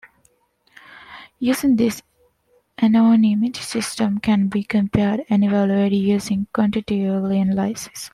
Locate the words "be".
4.47-4.63